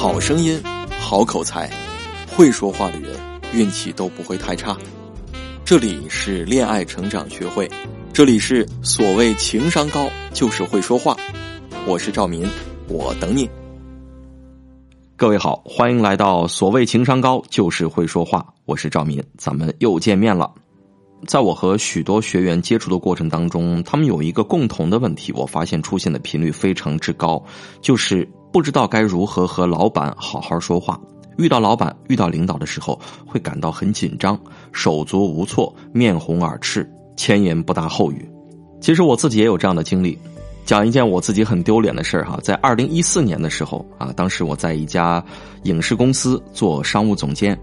[0.00, 0.58] 好声音，
[0.98, 1.70] 好口才，
[2.34, 3.14] 会说话的人
[3.52, 4.74] 运气都不会太差。
[5.62, 7.70] 这里是恋爱成长学会，
[8.10, 11.14] 这里是所谓情商高就是会说话。
[11.86, 12.48] 我是赵民，
[12.88, 13.46] 我等你。
[15.16, 18.54] 各位好，欢迎来到所谓情商高就是会说话。
[18.64, 20.50] 我是赵民，咱们又见面了。
[21.26, 27.44] 在我和许多学员接触的过程当中，他们有一个共同的问题，我发现出现的频率非常之高，
[27.82, 31.00] 就是不知道该如何和老板好好说话。
[31.36, 34.38] 遇到老板、遇到领导的时候，会感到很紧张，
[34.72, 36.86] 手足无措，面红耳赤，
[37.16, 38.30] 前言不搭后语。
[38.80, 40.18] 其实我自己也有这样的经历，
[40.66, 42.38] 讲一件我自己很丢脸的事儿哈。
[42.42, 45.24] 在二零一四年的时候啊，当时我在一家
[45.62, 47.58] 影视公司做商务总监。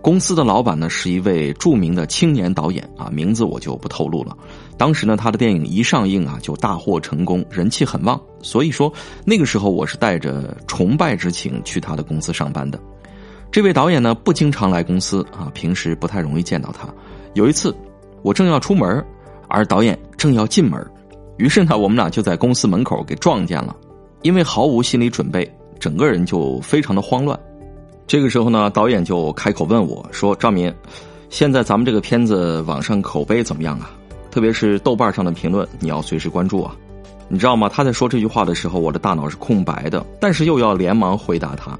[0.00, 4.36] 公司的老板呢是一位著名的青年导演啊，名字我就不透露了。
[4.76, 8.20] 当时呢，他的电影一上映啊，就大获成功，人气很旺。
[8.40, 8.92] 所以说
[9.24, 12.78] 那个时候我是带着崇拜之情去他的公司上班的。
[13.50, 16.88] 这位导演呢不经常来公司啊，平时不太容易见到他。
[17.34, 17.74] 有一次
[18.22, 19.04] 我正要出门，
[19.48, 20.80] 而导演正要进门，
[21.38, 23.76] 于是呢我们俩就在公司门口给撞见了。
[24.22, 27.38] 因为毫无心理准备，整个人就非常的慌乱。
[28.08, 30.72] 这个时候呢，导演就开口问我说：“赵民，
[31.28, 33.90] 现在咱们这个片子网上口碑怎么样啊？
[34.30, 36.74] 特别是豆瓣上的评论，你要随时关注啊！
[37.28, 37.68] 你知道吗？
[37.68, 41.78] 他在说这句话的时候，我的大脑是空白的，但是又要连忙回答他，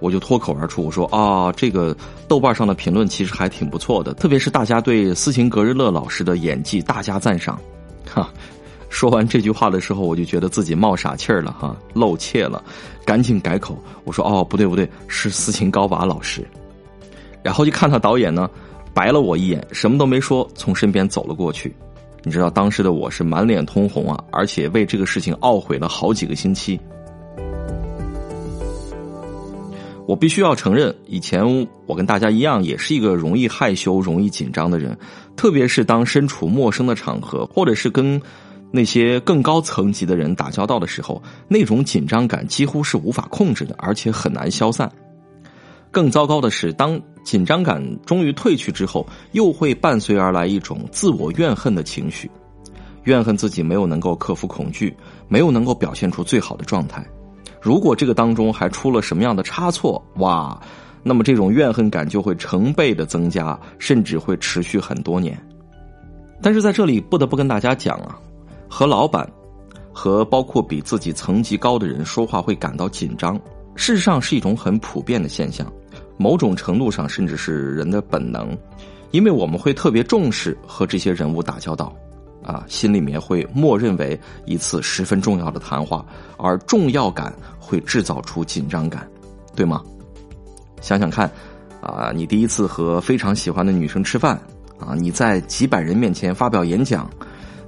[0.00, 7.56] 我就脱口而出我说：啊，这个豆瓣上的评论其实还挺不错的，特别是大家对斯琴格日乐老师的演技大加赞赏，
[8.04, 8.28] 哈。”
[8.90, 12.62] 说完这句话的时候，我就觉得自己冒傻气儿了哈，露怯了，
[13.04, 16.42] 赶紧改口，我说：“哦，不对不对，是斯琴高娃老师。”
[17.44, 18.48] 然后就看到导演呢，
[18.94, 21.72] 白了我一眼，什么都没说，从身边走了过去。
[22.24, 26.80] 你知道当时的我是满脸通红啊，而且为这个事情懊悔了好几个星期。
[30.06, 34.98] 我必须要承认，以前我跟大家一样，也是一个容易害羞、容易紧张的人，
[35.36, 38.20] 特别是当身处陌生的场合，或者是跟。
[38.70, 44.90] 那些更高层级的人打交道的时候，那种紧张感几乎是无法控制的，而且很难消散。
[45.90, 52.30] 更糟糕的是，当紧张感终于退去之后，又会伴随而来一种自我怨恨的情绪，
[53.04, 54.94] 怨恨自己没有能够克服恐惧，
[55.28, 57.02] 没有能够表现出最好的状态。
[57.60, 60.60] 如果这个当中还出了什么样的差错，哇，
[61.02, 65.36] 那么这种怨恨感就会成倍的增加，甚至会持续很多年。
[66.42, 68.18] 但是在这里不得不跟大家讲啊。
[68.68, 69.28] 和老板，
[69.92, 73.34] 和包括比自己层级高的人说话会感到紧张，
[73.74, 75.66] 事实上是一种很普遍的现象，
[76.16, 78.56] 某种程度上甚至是人的本能，
[79.10, 81.92] 因为我们会特别重视和这些人物打交道，
[82.44, 86.04] 啊，心里面会默认为一次十分重要的谈话，
[86.36, 89.08] 而重要感会制造出紧张感，
[89.56, 89.82] 对吗？
[90.80, 91.28] 想想看，
[91.80, 94.40] 啊，你第一次和非常喜欢的女生吃饭，
[94.78, 97.10] 啊，你在几百人面前发表演讲。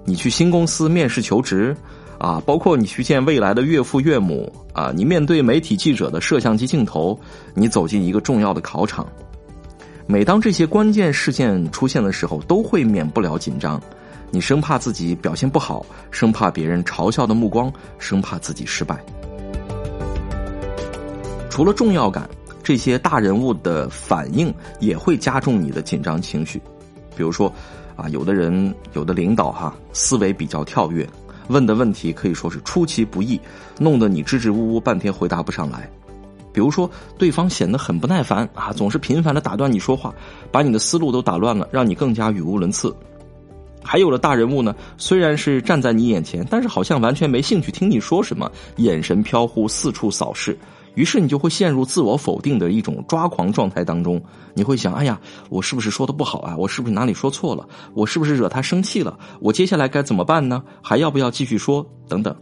[0.04, 1.76] 你去新公司面试求职，
[2.18, 7.18] 啊，包括你去见未来的岳父岳母，啊，你面对媒体记者的摄像机镜头，
[7.54, 9.06] 你走进一个重要的考场。
[10.06, 13.80] 每当这些关键事件出现的时候，都会免不了紧张。
[14.32, 18.98] 你生怕自己表现不好，生怕别人嘲笑的目光，生怕自己失败。
[21.48, 22.28] 除了重要感，
[22.62, 26.60] 这些大人物的反应也会加重你的紧张情绪，
[27.14, 27.52] 比如说。
[28.00, 31.06] 啊，有的人，有的领导哈，思维比较跳跃，
[31.48, 33.38] 问的问题可以说是出其不意，
[33.78, 35.88] 弄得你支支吾吾半天回答不上来。
[36.52, 40.14] 比如说，对方显得很不耐烦啊，总是频繁的打断你说话，
[40.50, 42.94] 把你的思路都打乱了，让你更加语无伦次。
[43.82, 50.58] 还有的大人物呢，虽然是站在你眼前，但是好像完全没兴趣听你说什么，眼神飘忽，四处扫视。
[50.94, 54.22] 于是你就会陷入自我否定的一种抓狂状态当中，
[54.54, 56.56] 你会想：哎呀，我是不是说的不好啊？
[56.56, 57.68] 我是不是哪里说错了？
[57.94, 59.18] 我是不是惹他生气了？
[59.40, 60.62] 我接下来该怎么办呢？
[60.82, 61.86] 还要不要继续说？
[62.08, 62.34] 等等。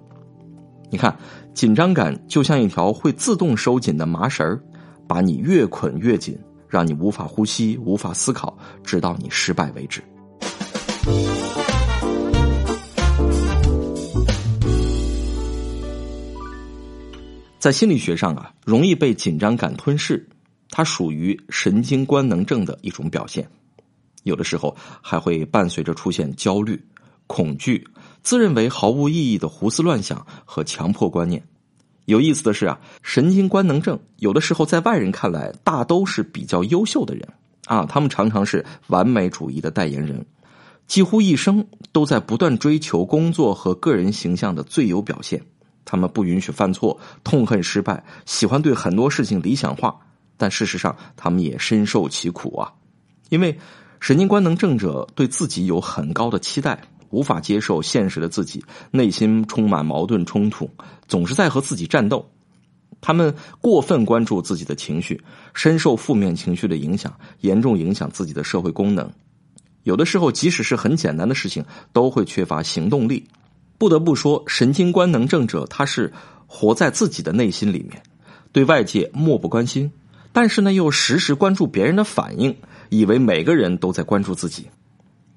[0.91, 1.15] 你看，
[1.53, 4.59] 紧张感就像一条会自动收紧的麻绳儿
[5.07, 10.03] 把你越捆越紧，让你无法呼吸、无法思考，直到你失败为止。
[17.59, 20.29] 在心理学上啊，容易被紧张感吞噬，
[20.71, 23.49] 它属于神经官能症的一种表现。
[24.23, 26.81] 有的时候还会伴随着出现焦虑、
[27.27, 27.85] 恐惧、
[28.23, 31.43] 自认为毫无意义的胡思乱想和强迫观念。
[32.05, 37.29] 有意思的是啊，神经官能症有的时候在外人看来大都是比较优秀的人
[37.67, 40.25] 啊，他们常常是完美主义的代言人，
[40.87, 45.43] 几乎一生都在不断追求工作和个人形象的最优表现。
[45.91, 49.99] 他们不允许犯错，痛恨失败，喜欢对很多事情理想化。
[50.37, 52.71] 但事实上，他们也深受其苦啊，
[53.31, 53.59] 因为
[53.99, 60.71] 神经官能症者对自己有很高的期待，无法接受现实的自己，内心充满矛盾冲突，
[61.09, 62.31] 总是在和自己战斗。
[63.01, 65.19] 他们过分关注自己的情绪，
[65.55, 69.11] 深受负面情绪的影响，严重影响自己的社会功能。
[69.85, 71.65] 有的时候，即使是很简单的事情，
[71.95, 73.27] 都会缺乏行动力。
[73.79, 76.13] 不得不说，神经官能症者他是
[76.47, 78.03] 活在自己的内心里面，
[78.53, 79.91] 对外界漠不关心，
[80.33, 82.55] 但是呢，又时时关注别人的反应，
[82.91, 84.67] 以为每个人都在关注自己。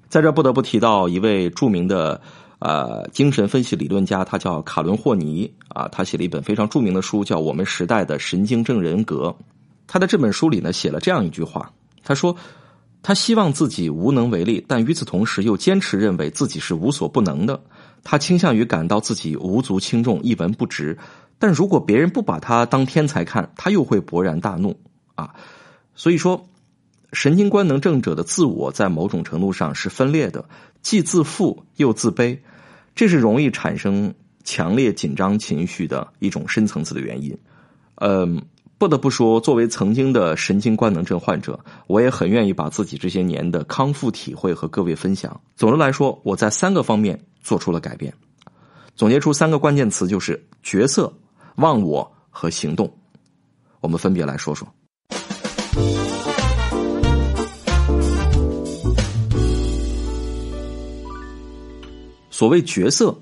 [0.08, 2.20] 在这不得不提到一位著名的。
[2.64, 9.34] 呃，精神分析理论家，他叫卡伦霍尼啊，他写了一本非常著名的书，叫《我们时代的神经症人格》。
[9.88, 11.72] 他在这本书里呢，写了这样一句话：
[12.04, 12.36] 他说，
[13.02, 17.62] 他希望自己无能为力，但与此同时又坚持认为自己是无所不能的。
[18.04, 20.96] 他倾向于感到自己无足轻重、一文不值，
[21.38, 24.80] 但如果别人不把他当天才看，他又会勃然大怒
[25.16, 25.34] 啊。
[25.94, 26.46] 所以说。
[27.14, 30.46] 神经官能症者的自我在某种程度上是分裂的，
[30.80, 32.38] 既自负又自卑，
[32.94, 34.14] 这是容易产生
[34.44, 37.36] 强烈紧张情绪的一种深层次的原因。
[37.96, 38.40] 嗯，
[38.82, 41.56] 不得不说，作为曾经的神经官能症患者，
[41.86, 45.40] 我也很愿意把自己这些年的康复体会和各位分享。
[45.54, 48.12] 总的来说，我在三个方面做出了改变，
[48.96, 51.12] 总结出三个关键词，就是角色、
[51.58, 52.92] 忘我和行动。
[53.78, 54.66] 我们分别来说说。
[62.32, 63.16] 所谓角色，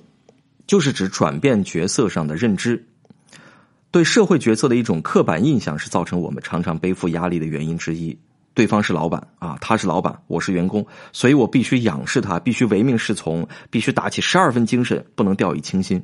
[0.66, 2.82] 就是指转变角色上的认知。
[3.90, 8.16] 对社会角色的一种刻板印象，是造成我们常常背负压力的原因之一。
[8.54, 16.02] 对方是老板啊，他是老板，我是员工，所以我必须仰视他，必须唯命是从，必须打起十二分精神，不能掉以轻心，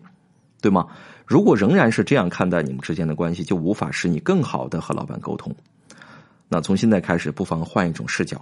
[0.60, 0.86] 对吗？
[1.26, 5.54] 如果仍然是这样看待你们之间的关系，就无法使你更好的和老板沟通。
[6.48, 8.40] 那从现在开始，不妨换一种视角，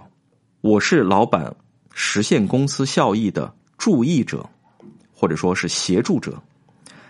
[0.61, 1.55] 我是老板
[1.93, 4.47] 实现公司效益的注意者。
[5.17, 6.43] 或者说是协助者，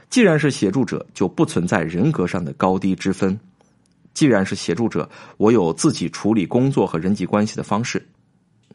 [0.09, 3.37] 既然是协助者，就不存在人格上的高低之分。
[4.13, 8.07] 既然是协助者，我有自己处理工作和人际关系的方式。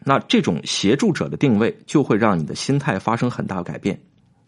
[0.05, 3.99] 那这种协助者的定位，就会让你的心态发生很大改变。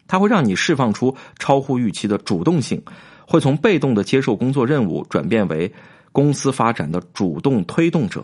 [0.07, 2.79] 它会让你释放出超乎预期的主动性，
[3.27, 5.71] 会从被动的接受工作任务，转变为
[6.11, 8.23] 公司发展的主动推动者。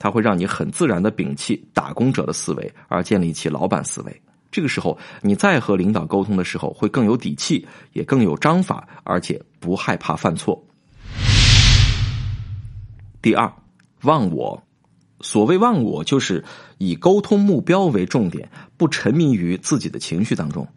[0.00, 4.22] 它会让你很自然的摒弃打工者的思维，而建立起老板思维。
[4.50, 10.64] 这个时候，你再和领导沟通的时候，会更有底气，也更有章法，而且不害怕犯错。
[13.20, 13.52] 第二，
[14.02, 14.62] 忘我。
[15.20, 16.44] 所谓忘我，就是
[16.78, 20.68] 以沟通目标为重点，不沉迷于自己的情绪当中。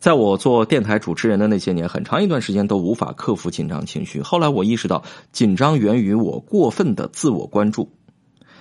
[0.00, 4.20] 在我做电台主持人的那些年，很长一段时间都无法克服紧张情绪。
[4.22, 7.92] 后来我意识到，紧张源于我过分的自我关注。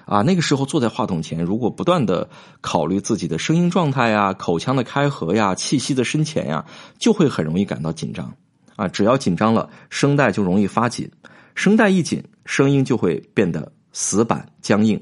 [0.10, 2.28] 啊，那个时候坐在话筒前，如果不断的
[2.62, 6.66] 考虑自己的声音状态呀、口腔的开合呀、气息的深浅呀，
[6.98, 8.34] 就会很容易感到紧张。
[8.76, 11.12] 啊，只要紧张了，声带就容易发紧，
[11.54, 15.00] 声带一紧，声音就会变得死板僵硬，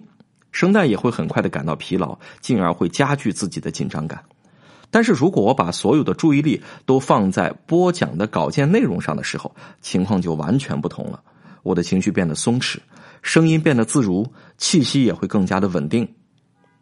[0.52, 4.22] 声带也会很快的感到疲劳，进而会加剧自己的紧张感。
[4.92, 11.22] 但是如果我把所有的注意力都放在播讲的稿件内容上的时候，情况就完全不同了，
[11.68, 12.78] 我的情绪变得松弛。
[13.22, 16.08] 声音变得自如，气息也会更加的稳定。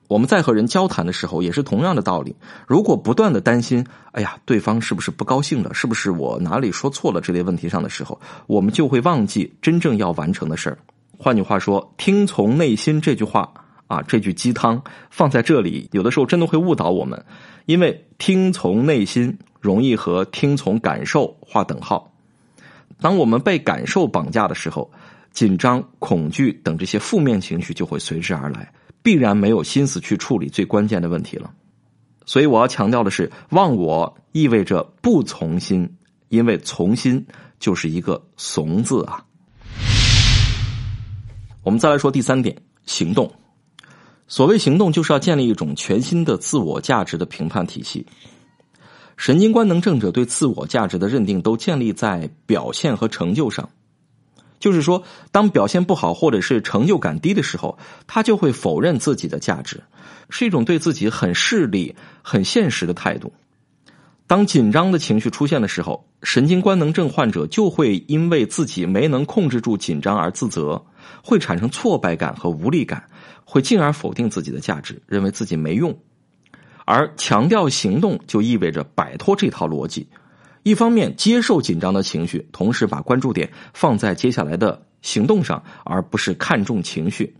[0.08, 2.36] 我们在和人交谈的时候，也是同样的道理。
[2.68, 5.74] 如果不断的担心，哎呀，对方是不是不高兴了？
[5.74, 7.20] 是不是我哪里说错了？
[7.20, 10.77] 这类问题上的时候，我们就会忘记真正要完成的事儿。
[11.18, 13.51] 换句话说，听从内心这句话
[13.88, 17.25] 啊，这句鸡汤放在这里，有的时候真的会误导我们，
[17.65, 22.12] 因为听从内心容易和听从感受划等号。
[23.00, 24.92] 当我们被感受绑架的时候。
[25.32, 28.72] 紧张、恐惧等这些负面情绪就会随之而来，
[29.04, 31.52] 必然没有心思去处理最关键的问题了。
[32.25, 35.98] 所以我要强调的是，忘我意味着不从心，
[36.30, 37.28] 因为从心
[37.60, 39.25] 就是一个怂字啊。
[41.64, 43.30] 我们再来说第三点，行动。
[44.30, 48.08] 所谓行动，就是要建立一种全新的自我价值的评判体系。
[49.18, 53.70] 神经官能症者对自我价值的认定都建立在表现和成就上。
[54.60, 59.84] 就是说，当表现不好或者是成就感低的时候，他就会否认自己的价值，
[60.30, 63.34] 是一种对自己很势利、很现实的态度。
[64.28, 70.84] 当紧张的情绪出现的时候，神经官能症患者就会因为自己没能控制住紧张而自责，
[71.24, 73.08] 会产生挫败感和无力感，
[73.44, 75.96] 会进而否定自己的价值，认为自己没用。
[76.86, 80.08] 而强调行动，就意味着摆脱这套逻辑。
[80.63, 87.36] 一方面接受紧张的情绪，同时把关注点放在接下来的行动上，而不是看重情绪。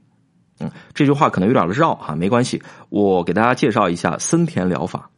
[0.60, 5.10] 嗯，这句话可能有点绕哈，没关系，我给大家介绍一下森田疗法。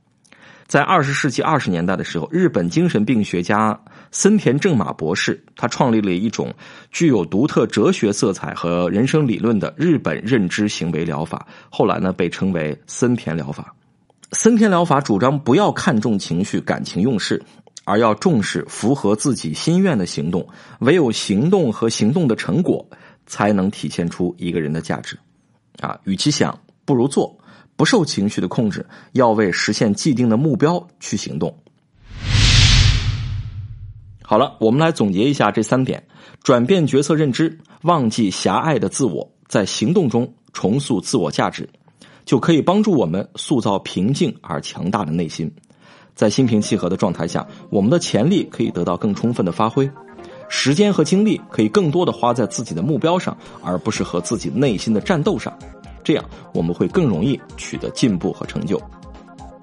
[0.67, 3.79] 在二十世纪二十年代的时候，日本精神病学家
[4.11, 6.53] 森田正马博士，他创立了一种
[6.91, 13.73] 具有独特哲学色彩和人生理论的日本认知行为疗法，后来呢被称为森田疗法。
[14.33, 17.41] 森田疗法主张不要看重情绪、感情用事，
[17.85, 20.45] 而要重视符合自己心愿的行动。
[20.79, 22.85] 唯有行动和行动的成果，
[23.25, 25.17] 才能体现出一个人的价值。
[25.79, 27.37] 啊，与其想，不如做。
[27.77, 31.55] 不受情绪的控制，要为实现既定的目标去行动。
[34.23, 36.05] 好了，我们来总结一下这三点：
[36.43, 41.69] 转变角色认知，忘记狭隘的自我，在行动中重塑自我价值，
[42.27, 45.49] 就可以帮助我们塑造平静而强大的内心。
[46.13, 49.89] 在心平气和的状态下，我们的潜力可以得到更充分的发挥，
[50.49, 55.57] 时间和精力可以更多的花在自己的目标上，而不是和自己内心的战斗上。
[56.03, 58.81] 这样我们会更容易取得进步和成就。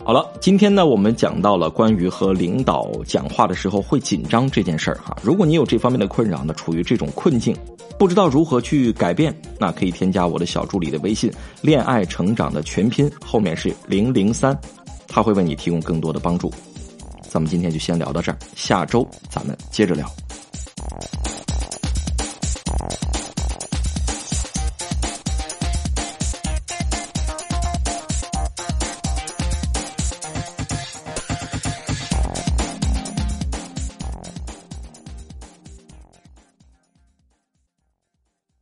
[0.06, 5.16] 好了，今天呢，我们讲到了关于和领导讲话的时候会紧张这件事儿哈。
[5.22, 7.56] 如果你有这方面的困扰呢，处于这种困境，
[7.98, 11.32] 不知道如何去改变，那可以添加我的小助理的微信
[11.62, 14.54] “恋爱成长”的全拼，后面是零零三，
[15.08, 16.52] 他会为你提供更多的帮助。
[17.22, 20.06] 咱们今天就先聊到这儿，下周咱们接着聊。